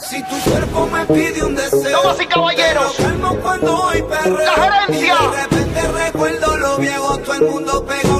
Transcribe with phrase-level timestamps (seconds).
[0.00, 2.02] Si tu cuerpo me pide un deseo.
[2.02, 2.94] Damas y caballeros.
[2.96, 4.38] Calmo cuando hoy perreo.
[4.38, 5.14] La gerencia.
[5.20, 8.15] Y de repente recuerdo lo viejo, todo el mundo pegó.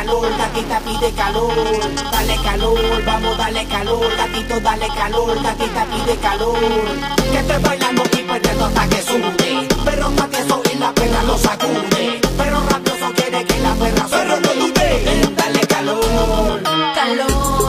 [0.00, 1.52] calor, gatita pide calor,
[2.10, 6.58] dale calor, vamos, dale calor, gatito, dale calor, gatita pide calor.
[7.32, 11.22] Que te bailando y perdiendo hasta que sube, pero hasta que eso y la perra
[11.24, 16.62] lo sacude, pero rabioso quiere que la perra pero no dude, dale calor,
[16.94, 17.59] calor.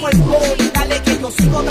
[0.00, 1.62] cuerpo y dale que yo sigo.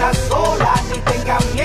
[0.00, 1.59] está sola, ni tenga miedo.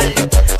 [0.00, 0.53] En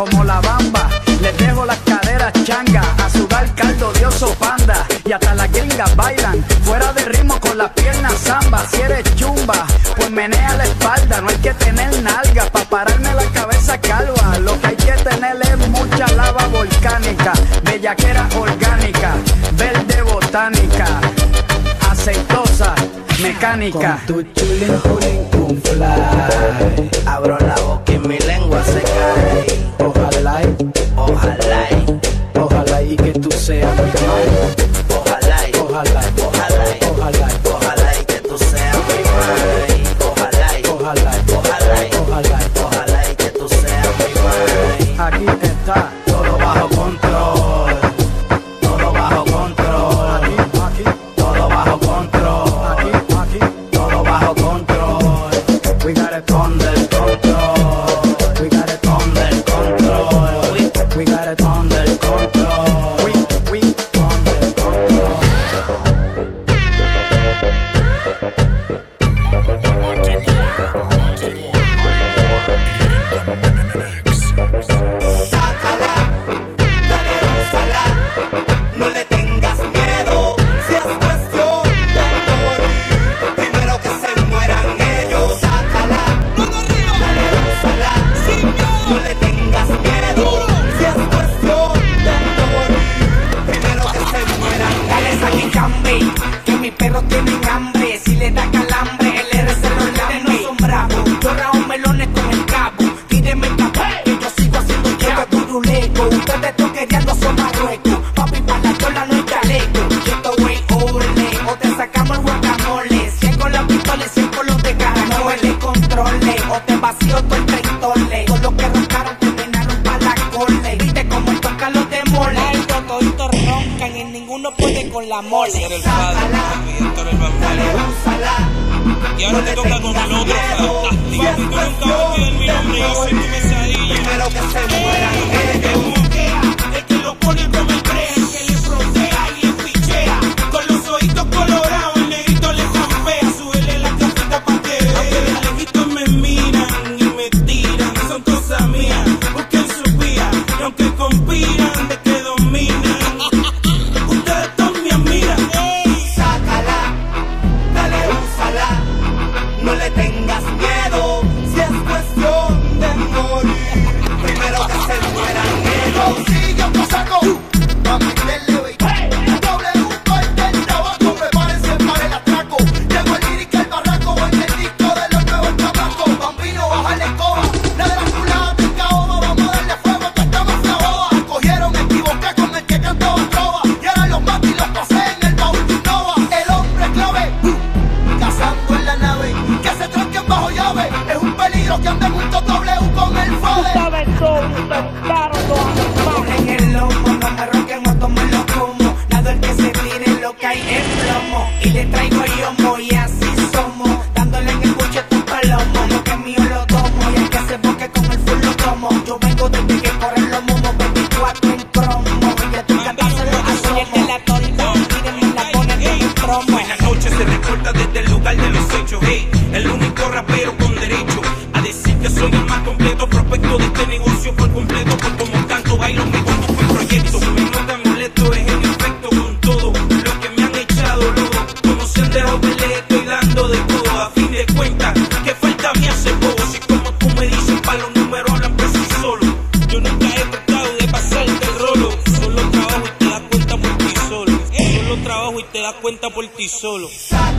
[0.00, 0.88] como la bamba.
[1.20, 4.86] Les dejo las caderas changa, a sudar caldo de oso panda.
[5.04, 8.64] Y hasta las gringas bailan, fuera de ritmo con las piernas zamba.
[8.70, 9.66] Si eres chumba,
[9.96, 11.20] pues menea la espalda.
[11.20, 14.38] No hay que tener nalga para pararme la cabeza calva.
[14.38, 19.12] Lo que hay que tener es mucha lava volcánica, bellaquera orgánica,
[19.52, 20.86] verde botánica,
[21.90, 22.74] aceitosa
[23.20, 23.98] mecánica.
[24.06, 26.90] Con tu chulín, chulín, fly.
[27.06, 27.36] Abro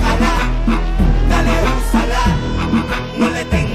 [0.01, 0.33] úsala,
[1.29, 2.23] dale, úsala,
[3.17, 3.70] no le tengas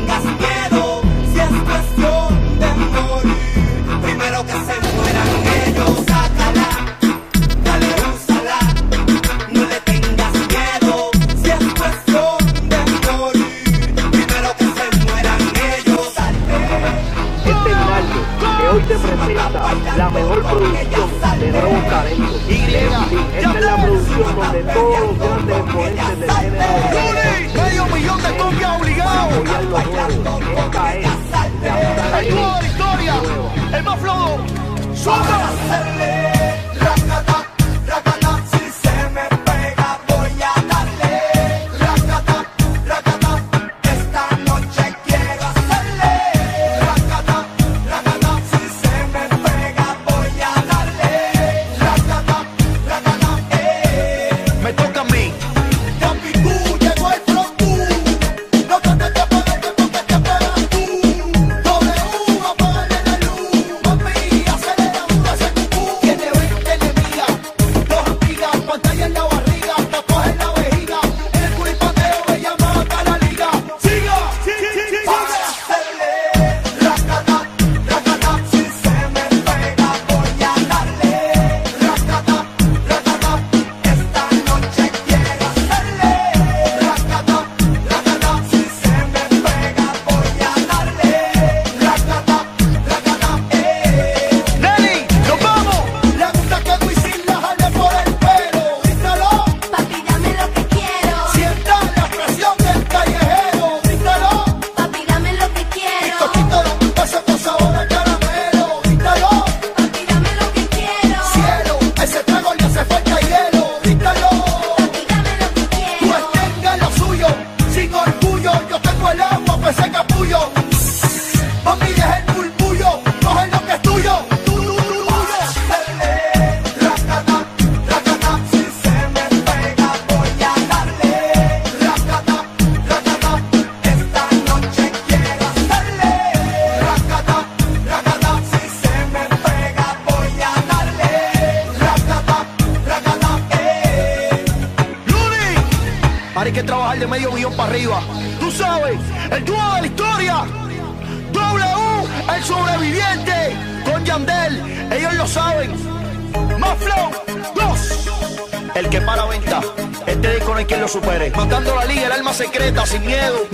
[162.36, 163.45] secreta, sin miedo.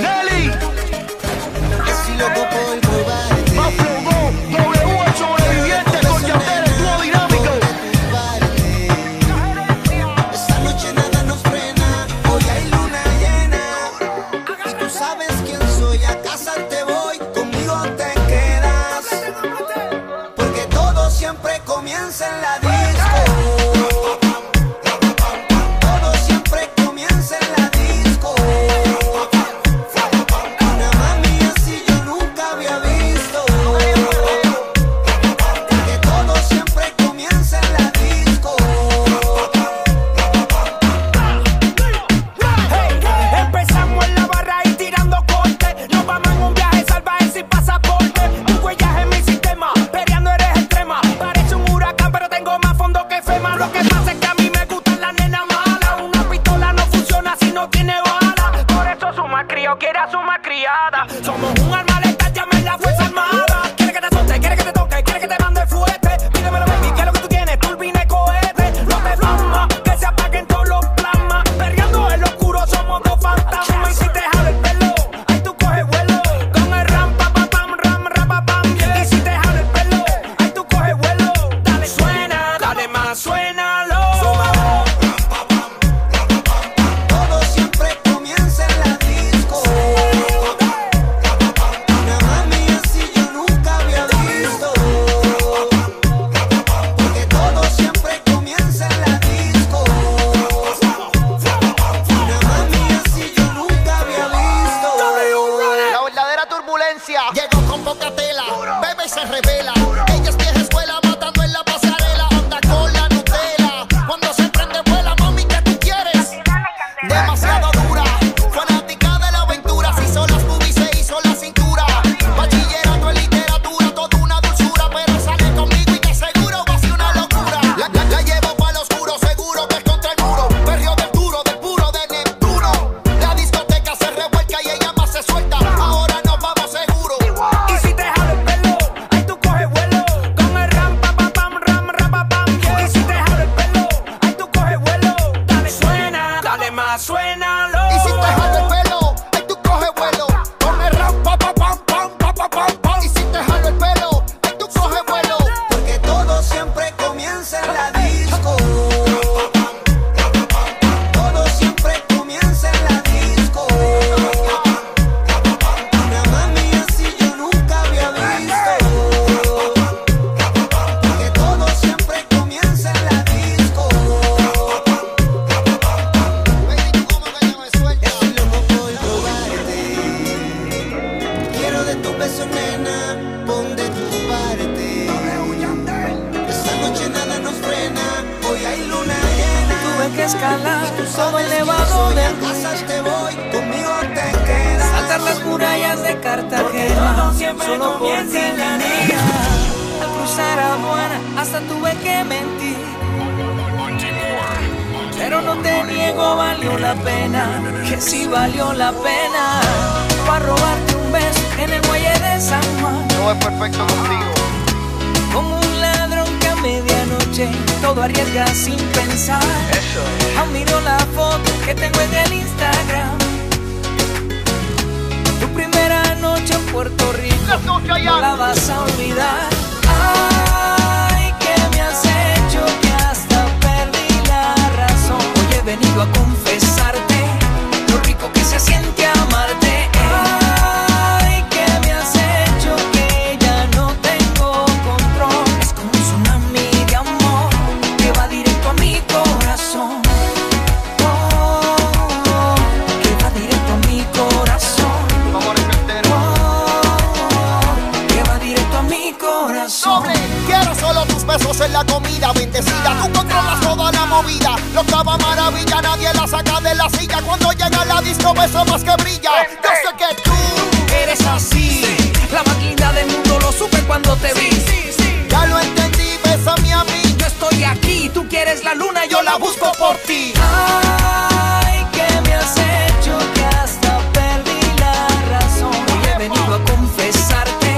[279.23, 280.33] Yo la busco por ti.
[280.41, 285.75] Ay, que me has hecho que hasta perdí la razón.
[285.93, 287.73] Hoy he venido a confesarte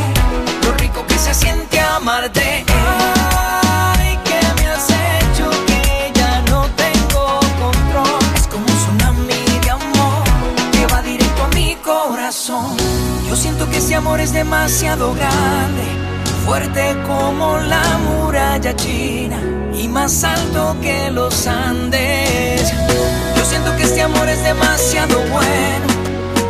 [0.64, 2.64] lo rico que se siente amarte.
[2.68, 8.20] Ay, que me has hecho que ya no tengo control.
[8.34, 10.24] Es como un tsunami de amor
[10.72, 12.76] que va directo a mi corazón.
[13.28, 15.84] Yo siento que ese amor es demasiado grande,
[16.44, 19.63] fuerte como la muralla china
[19.94, 22.74] más alto que los Andes.
[23.36, 25.86] Yo siento que este amor es demasiado bueno,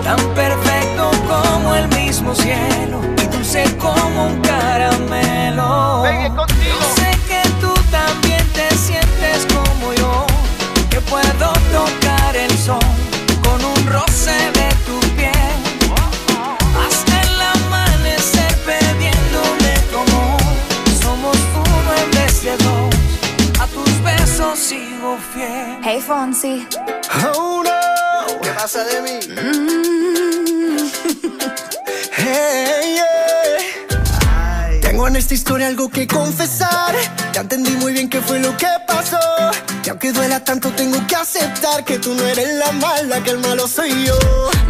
[0.02, 6.04] tan perfecto como el mismo cielo y dulce como un caramelo.
[6.06, 10.26] Yo sé que tú también te sientes como yo,
[10.88, 12.93] que puedo tocar el sol
[25.32, 25.78] fiel.
[25.82, 26.66] Hey Fonsi.
[27.36, 29.18] Oh no, ¿qué pasa de mí?
[32.16, 34.80] Hey, yeah.
[34.80, 36.94] Tengo en esta historia algo que confesar.
[37.32, 39.18] Ya entendí muy bien qué fue lo que pasó.
[39.84, 43.38] Y aunque duela tanto, tengo que aceptar que tú no eres la mala, que el
[43.38, 44.16] malo soy yo.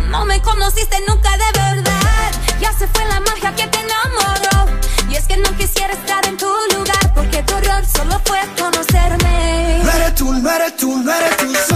[0.08, 2.32] No me conociste nunca de verdad.
[2.60, 4.80] Ya se fue la magia que te enamoró.
[5.10, 7.14] Y es que no quisiera estar en tu lugar.
[7.14, 8.93] Porque tu error solo fue conocerme.
[10.44, 11.73] No eres tú, no eres tú,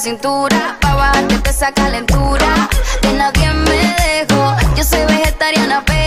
[0.00, 0.76] cintura.
[0.80, 2.68] Pa' bajarte esa calentura.
[3.02, 4.56] De nadie me dejo.
[4.76, 5.97] Yo soy vegetariana, pero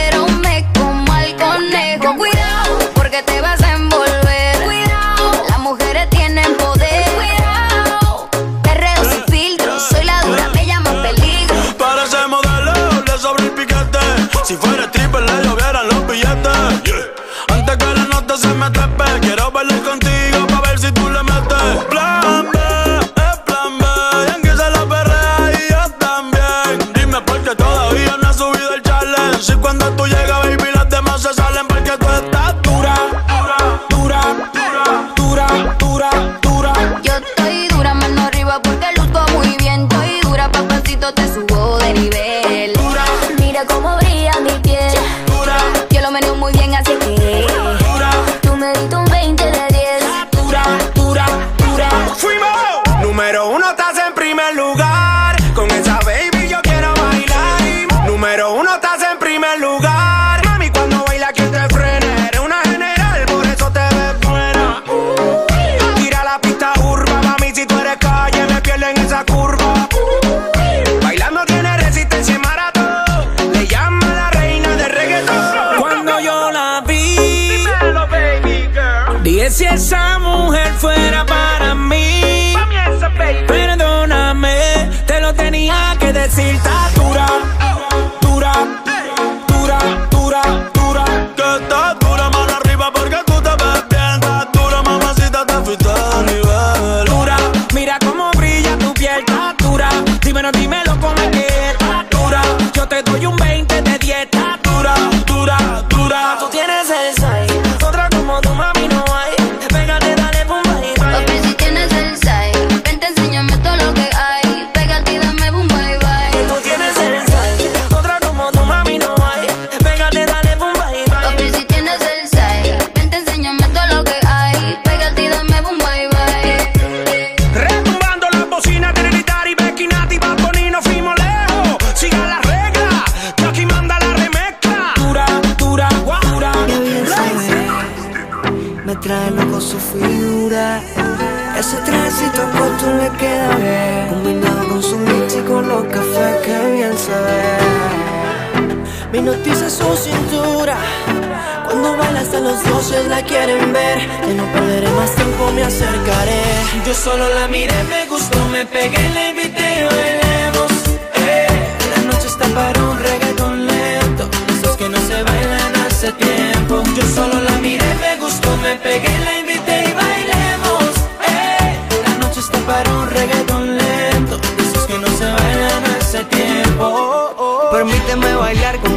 [156.92, 160.72] Yo solo la miré, me gustó, me pegué, la invité bailemos.
[161.16, 161.48] Eh,
[161.96, 166.84] La noche está para un reggaetón lento, esos que no se bailan hace tiempo.
[166.98, 170.84] Yo solo la miré, me gustó, me pegué, la invité y bailemos.
[171.30, 177.70] Eh, La noche está para un reggaetón lento, esos que no se bailan hace tiempo.
[177.72, 178.91] Permíteme bailar contigo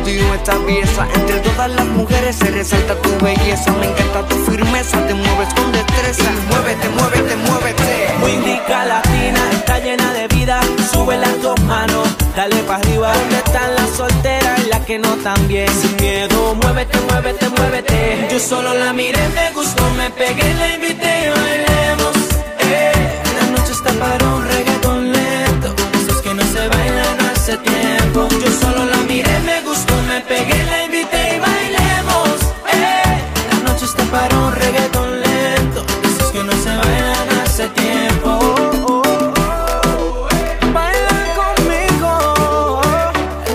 [0.47, 3.73] Entre todas las mujeres se resalta tu belleza.
[3.73, 6.31] Me encanta tu firmeza, te mueves con destreza.
[6.51, 8.15] Muévete, muévete, muévete.
[8.23, 10.61] Windica latina, está llena de vida.
[10.93, 13.15] Sube las dos manos, dale para arriba.
[13.15, 15.69] ¿Dónde están las solteras y las que no tan bien?
[15.81, 18.29] Sin miedo, muévete, muévete, muévete.
[18.31, 22.17] Yo solo la miré, me gustó, me pegué, la invité y bailemos.
[22.61, 22.93] Eh,
[23.41, 24.74] La noche está para un reggaetón
[27.45, 28.27] hace tiempo.
[28.43, 32.41] Yo solo la miré, me gustó, me pegué, la invité y bailemos.
[32.73, 33.21] Eh,
[33.53, 39.03] La noche está para un reggaetón lento, esos que no se bailan hace tiempo.
[40.73, 42.81] Baila conmigo.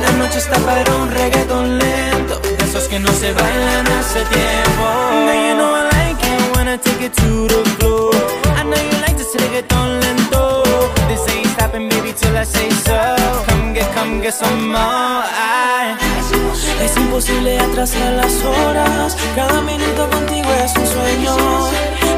[0.03, 4.83] La noche está para un reggaetón lento, esos que no se bailan hace tiempo.
[5.25, 8.13] Now you know I like it when I take it to the floor.
[8.55, 10.63] I know you like this reggaeton lento.
[11.07, 12.68] This ain't stopping, baby, till I say
[14.29, 14.77] que somos.
[14.77, 15.95] Ay.
[16.83, 19.17] Es imposible atrasar las horas.
[19.35, 21.35] Cada minuto contigo es un sueño.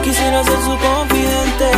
[0.03, 1.71] Quisiera ser su confidente.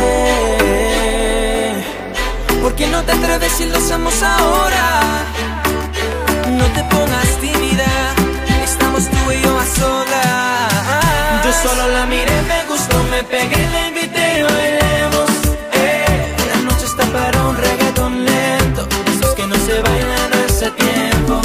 [2.62, 4.86] ¿Por qué no te atreves si lo hacemos ahora?
[6.58, 7.90] No te pongas tímida.
[8.64, 11.44] Estamos tú y yo a solas.
[11.44, 14.83] Yo solo la miré, me gustó, me pegué, la invité a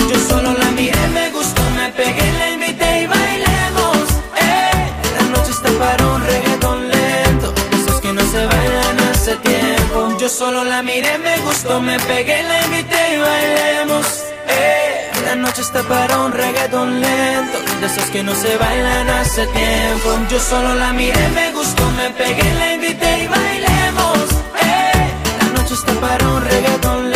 [0.10, 3.98] Yo solo la miré, me gustó, me pegué, la invité y bailemos.
[4.36, 4.92] Eh.
[5.18, 10.18] La noche está para un reggaetón lento, esos que no se bailan hace tiempo.
[10.20, 14.06] Yo solo la miré, me gustó, me pegué, la invité y bailemos.
[14.48, 15.12] Eh.
[15.26, 20.10] La noche está para un reggaetón lento, de esos que no se bailan hace tiempo.
[20.30, 24.30] Yo solo la miré, me gustó, me pegué, la invité y bailemos.
[24.62, 25.14] Eh.
[25.40, 27.09] La noche está para un reggaetón lento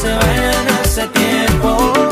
[0.00, 2.07] se vayan hace tiempo.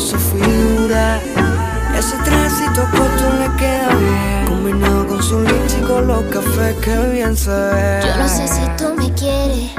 [0.00, 1.20] figura.
[1.96, 2.86] Ese tránsito
[3.58, 4.46] queda bien.
[4.46, 7.34] Combinado con su los cafés que bien.
[7.36, 9.70] Yo no sé si tú me quieres,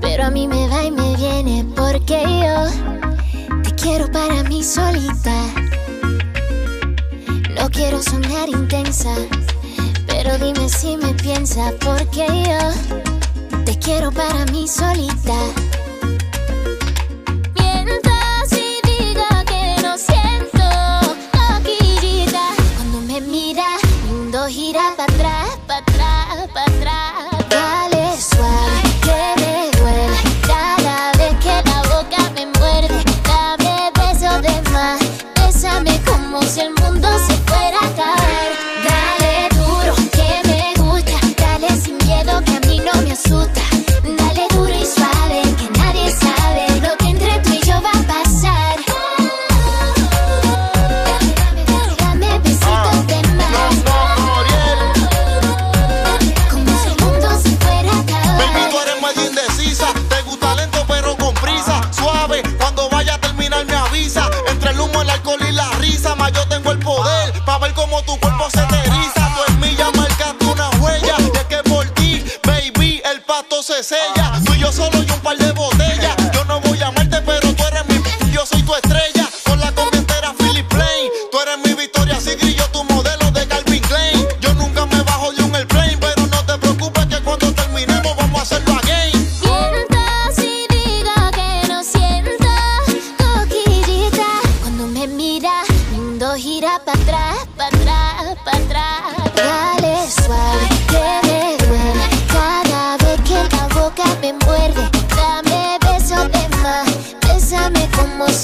[0.00, 1.66] pero a mí me va y me viene.
[1.74, 5.34] Porque yo te quiero para mí solita.
[7.56, 9.14] No quiero sonar intensa,
[10.06, 11.72] pero dime si me piensa.
[11.80, 15.67] Porque yo te quiero para mí solita.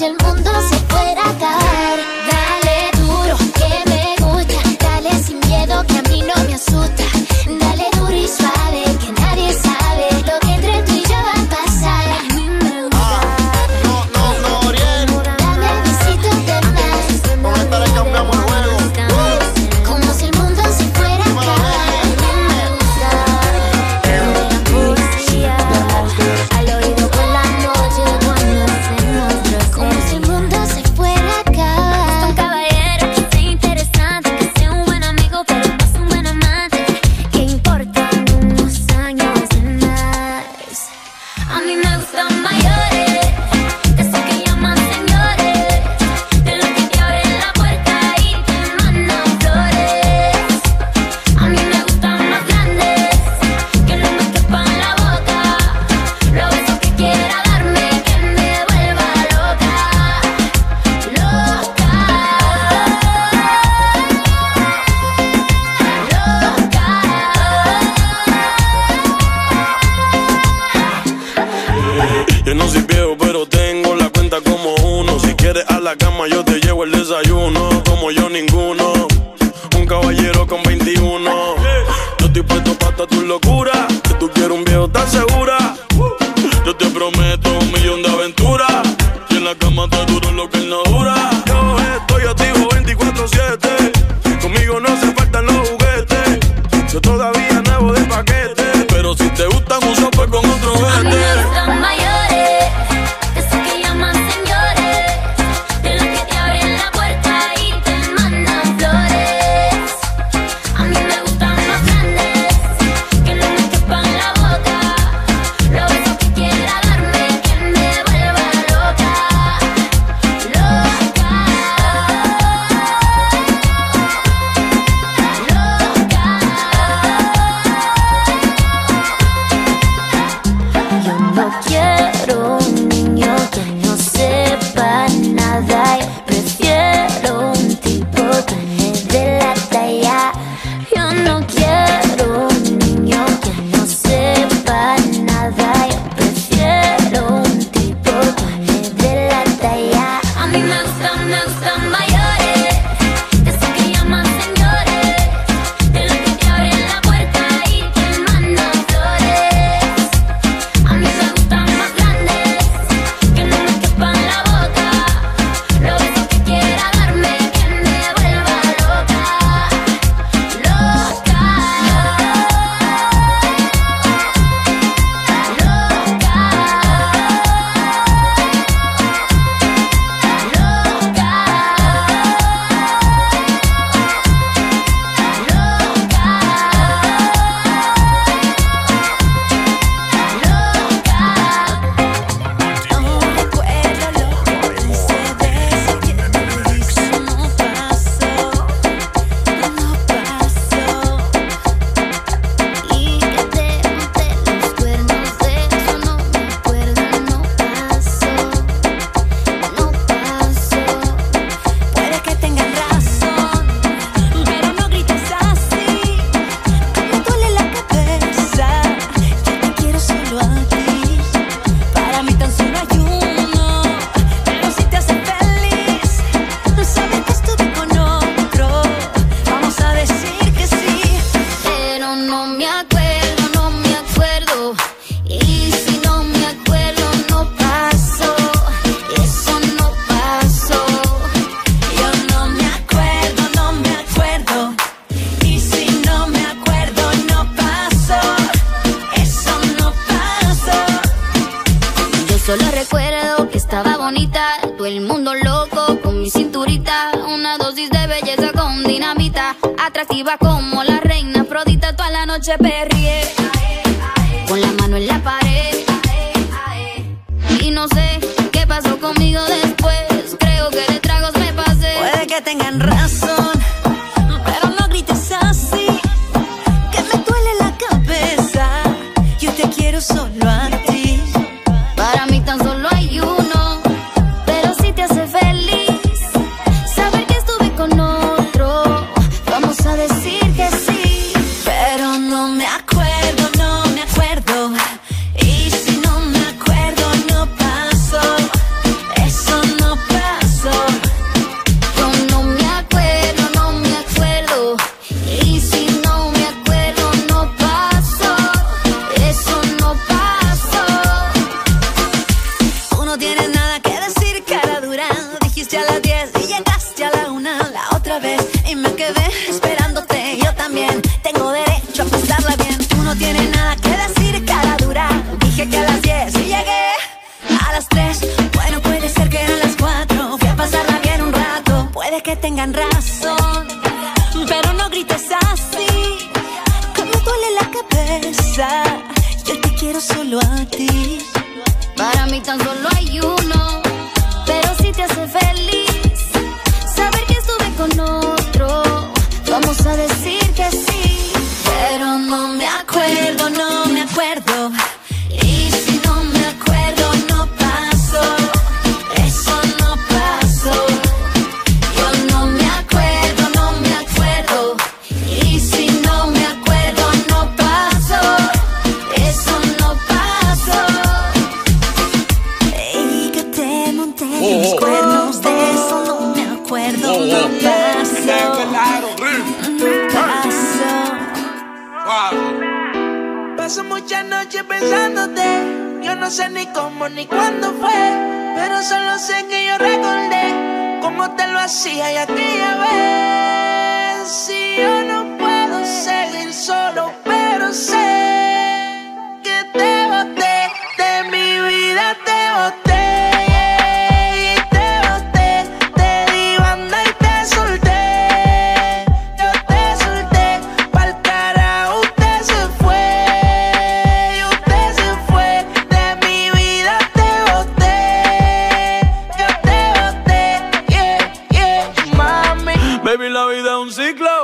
[0.04, 0.53] el mundo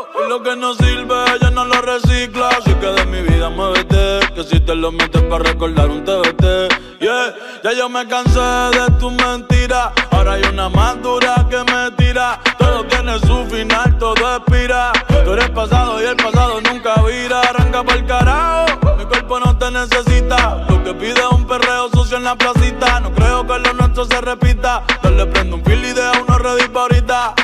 [0.01, 2.49] ciclo y lo que no sirve ya no lo recicla.
[2.49, 7.01] Así que de mi vida muévete, que si te lo metes para recordar un TBT.
[7.01, 7.35] Yeah,
[7.65, 9.93] ya yo me cansé de tu mentira.
[10.11, 12.41] Ahora hay una más dura que me tira.
[12.59, 14.93] Todo tiene su final, todo expira.
[15.25, 17.41] Tú eres pasado y el pasado nunca vira.
[17.41, 20.67] Arranca para el carajo, mi cuerpo no te necesita.
[20.69, 23.01] Lo que pide es un perreo sucio en la placita.
[23.01, 24.83] No creo que lo nuestro se repita.
[25.03, 27.35] Dale, prendo un fil y deja uno ready pa' ahorita.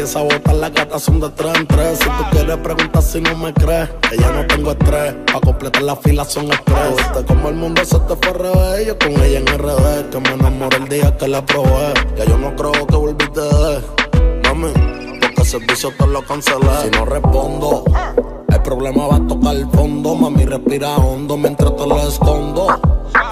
[0.00, 1.98] Que te di esa bota, las gatas son de tres en tres.
[1.98, 5.14] Si tú quieres preguntar si no me crees, que ya no tengo estrés.
[5.32, 6.96] Pa' completar la fila son estrés.
[6.96, 8.86] Viste como el mundo se te fue revés.
[8.86, 11.92] Yo con ella en RD, que me enamoré el día que la probé.
[12.16, 13.80] Ya yo no creo que volviste de.
[14.44, 14.72] Mami,
[15.40, 16.68] el servicio te lo cancelé.
[16.82, 17.84] Si no respondo,
[18.48, 20.14] el problema va a tocar el fondo.
[20.14, 22.66] Mami, respira hondo mientras te lo escondo.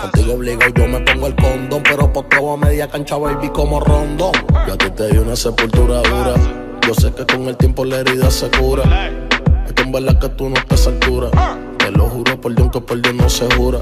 [0.03, 1.83] Contigo obligo yo me pongo el condón.
[1.83, 4.33] Pero por todo a media cancha, baby, como rondón.
[4.67, 6.35] Yo a ti te di una sepultura dura.
[6.87, 9.11] Yo sé que con el tiempo la herida se cura.
[9.67, 11.31] Es que en verdad que tú no estás a altura.
[11.79, 13.81] Te lo juro por Dios que por Dios no se jura.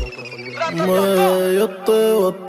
[0.75, 1.69] Me, yo.
[1.85, 2.46] Te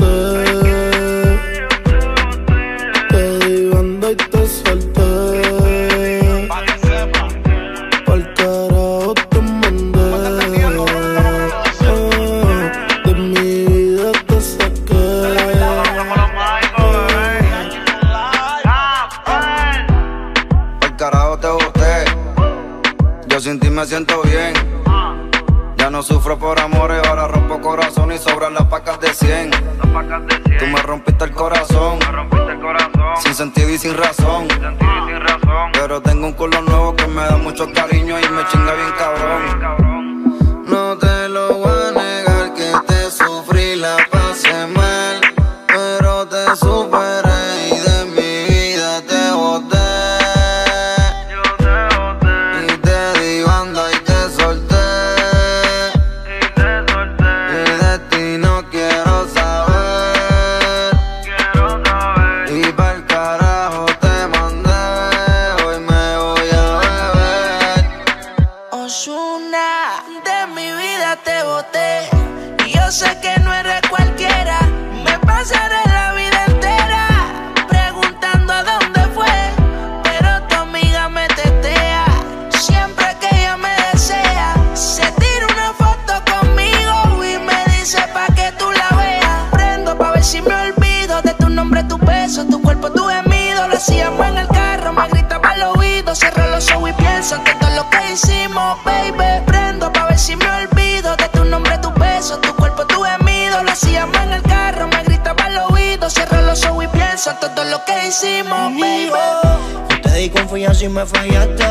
[110.28, 111.66] di confianza y me fallaste.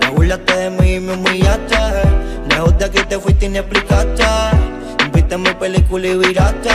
[0.00, 1.76] Te burlaste de mí y me humillaste.
[2.48, 4.24] Lejos de aquí te fuiste y ni explicaste.
[5.12, 6.70] Viste mi película y viraste.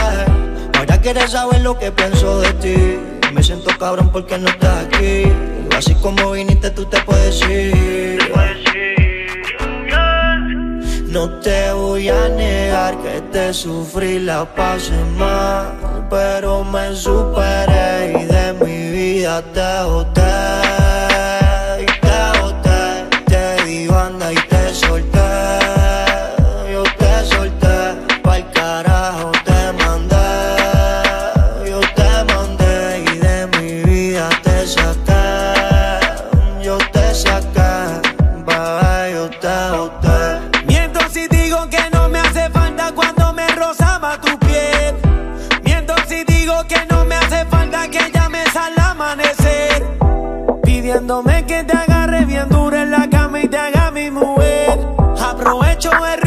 [0.76, 2.76] Ahora quieres saber lo que pienso de ti.
[3.32, 5.24] Me siento cabrón porque no estás aquí.
[5.76, 8.18] Así como viniste, tú te puedes ir.
[11.08, 18.24] No te voy a negar que te sufrí la pasé mal, pero me superé y
[18.26, 20.65] de mi vida te boté.
[55.76, 56.25] pecho es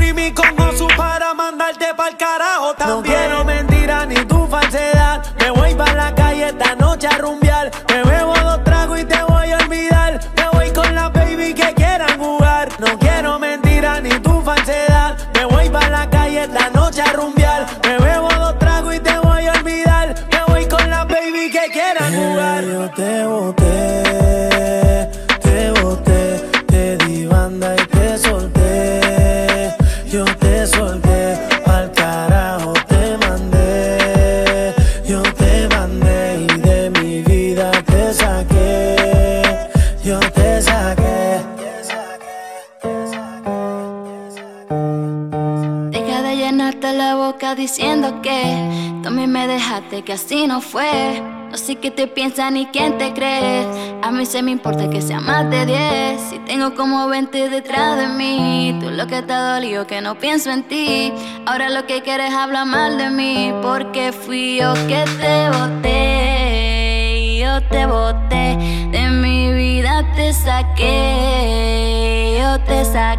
[44.70, 51.24] Deja de llenarte la boca diciendo que tú me dejaste, que así no fue.
[51.50, 53.66] No sé qué te piensa ni quién te crees.
[54.04, 56.22] A mí se me importa que sea más de 10.
[56.30, 60.52] Si tengo como 20 detrás de mí, tú lo que te dolió que no pienso
[60.52, 61.12] en ti.
[61.48, 67.40] Ahora lo que quieres habla mal de mí, porque fui yo que te boté.
[67.40, 68.56] Yo te boté,
[68.92, 73.19] de mi vida te saqué, yo te saqué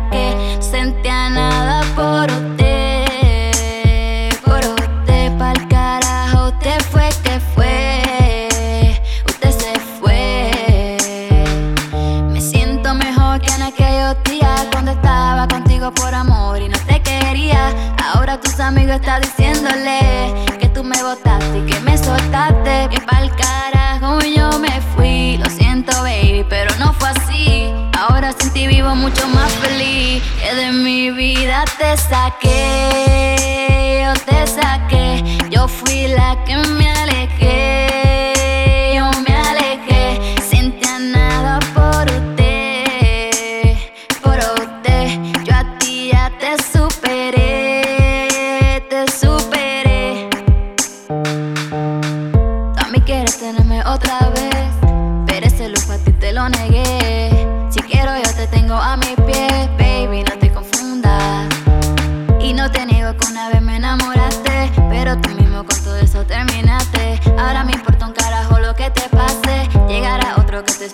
[0.60, 4.30] sentía nada por usted.
[4.44, 8.02] Por usted, pa'l carajo, usted fue que fue.
[9.26, 10.50] Usted se fue.
[12.32, 17.00] Me siento mejor que en aquellos días cuando estaba contigo por amor y no te
[17.02, 17.72] quería.
[18.12, 22.88] Ahora tus amigos están diciéndole que tú me botaste y que me soltaste.
[22.90, 23.79] Que pa'l carajo.
[28.61, 30.22] ti vivo mucho más feliz.
[30.42, 35.38] Que de mi vida te saqué, yo te saqué.
[35.50, 37.39] Yo fui la que me alejé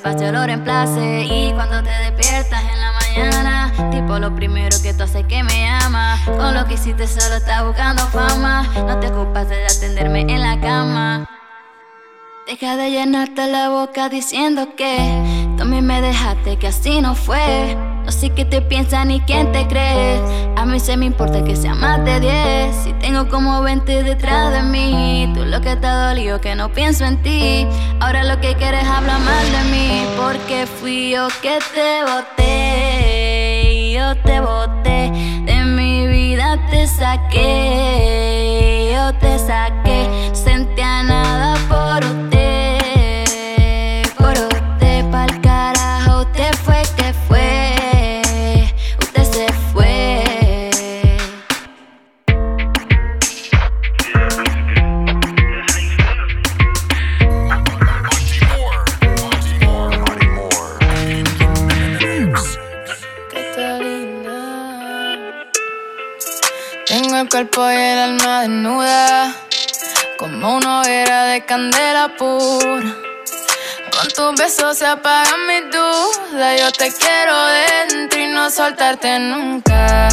[0.06, 5.02] despacho lo reemplace Y cuando te despiertas en la mañana Tipo lo primero que tú
[5.02, 6.18] haces que me ama.
[6.24, 8.62] Con lo que hiciste solo estás buscando fama.
[8.86, 11.28] No te ocupas de atenderme en la cama.
[12.46, 14.96] Deja de llenarte la boca diciendo que
[15.56, 17.76] También me dejaste que así no fue.
[18.06, 20.20] No sé qué te piensa ni quién te cree.
[20.56, 22.76] A mí se me importa que sea más de 10.
[22.84, 25.32] Si tengo como 20 detrás de mí.
[25.34, 27.66] Tú lo que te ha dolido que no pienso en ti.
[27.98, 30.06] Ahora lo que quieres hablar mal de mí.
[30.16, 33.90] Porque fui yo que te boté.
[33.92, 35.10] Yo te boté.
[35.44, 38.25] De mi vida te saqué.
[67.26, 69.34] El cuerpo y el alma desnuda,
[70.18, 72.94] como una hoguera de candela pura.
[73.90, 76.60] Con tus besos se apagan mis dudas.
[76.60, 77.34] Yo te quiero
[77.88, 80.08] dentro y no soltarte nunca.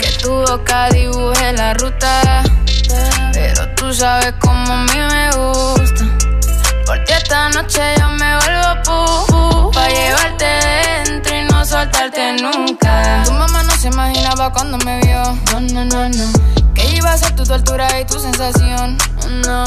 [0.00, 2.42] Que tu boca dibuje la ruta,
[3.32, 6.04] pero tú sabes cómo a mí me gusta.
[6.86, 10.46] Por ti esta noche yo me vuelvo pu, Pa' llevarte
[11.04, 12.89] dentro y no soltarte nunca
[14.10, 15.22] imaginaba cuando me vio.
[15.52, 16.72] No, no, no, no.
[16.74, 18.98] Que iba a ser tu tortura y tu sensación.
[19.46, 19.64] No,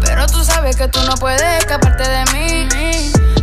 [0.00, 2.68] pero tú sabes que tú no puedes escaparte de mí.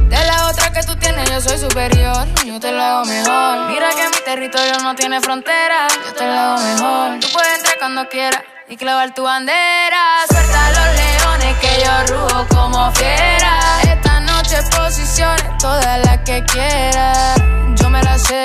[0.10, 2.28] De la otra que tú tienes yo soy superior.
[2.46, 3.68] Yo te lo hago mejor.
[3.68, 5.88] Mira que mi territorio no tiene frontera.
[6.06, 7.20] Yo te lo hago mejor.
[7.20, 10.26] Tú puedes entrar cuando quieras y clavar tu bandera.
[10.30, 13.60] Suelta a los leones que yo rujo como fiera.
[13.84, 17.20] Esta noche posiciones, todas las que quiera.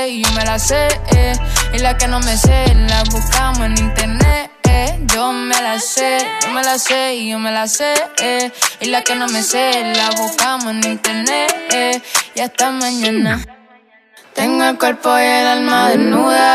[0.08, 0.88] Y yo me la sé.
[1.14, 1.32] eh.
[1.72, 4.50] Y la que no me sé, la buscamos en internet.
[4.68, 4.98] eh.
[5.14, 7.94] Yo me la sé, yo me la sé y yo me la sé.
[8.20, 8.52] eh.
[8.80, 11.54] Y la que no me sé, la buscamos en internet.
[11.72, 12.02] eh.
[12.34, 13.44] Y hasta mañana.
[14.34, 16.54] Tengo el cuerpo y el alma desnuda.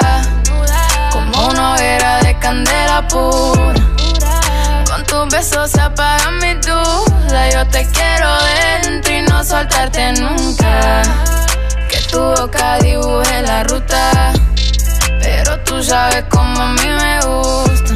[1.12, 3.82] Como una hoguera de candela pura.
[4.89, 7.54] Con tus besos se apagan mis dudas.
[7.54, 8.30] Yo te quiero
[8.84, 11.02] dentro y no soltarte nunca.
[12.12, 14.34] Tu boca dibuje la ruta.
[15.22, 17.93] Pero tú sabes cómo a mí me gusta.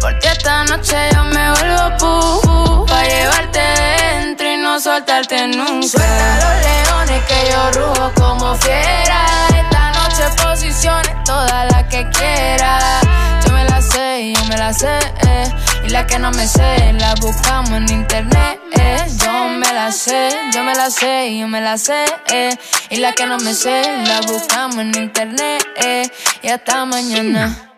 [0.00, 2.86] Por ti esta noche yo me vuelvo pu.
[2.86, 5.86] Pa' llevarte dentro y no soltarte nunca.
[5.86, 9.20] Suelta los leones que yo rujo como fiera.
[9.54, 13.00] Esta noche posiciones, todas las que quiera.
[13.44, 14.98] Yo me la sé yo me la sé.
[15.26, 15.52] eh.
[15.86, 18.60] Y la que no me sé, la buscamos en internet.
[18.72, 19.06] eh.
[19.24, 22.04] Yo me la sé, yo me la sé yo me la sé.
[22.32, 22.50] eh.
[22.90, 25.64] Y la que no me sé, la buscamos en internet.
[25.76, 26.10] eh.
[26.42, 27.70] Y hasta mañana.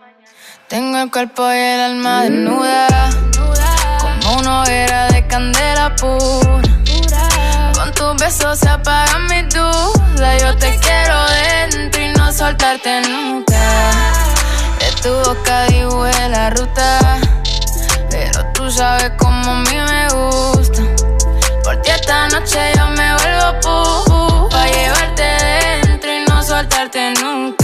[0.69, 3.11] Tengo el cuerpo y el alma desnuda.
[4.01, 6.63] Como una hoguera de candela pura.
[7.75, 10.43] Con tus besos se apagan mis dudas.
[10.43, 11.17] Yo te quiero
[11.71, 13.61] dentro y no soltarte nunca.
[14.79, 17.19] De tu boca dibujé la ruta.
[18.69, 20.83] Tú sabes cómo a mí me gusta.
[21.65, 25.23] Por ti esta noche yo me vuelvo pu, pa' llevarte
[25.87, 27.58] dentro y no soltarte nunca.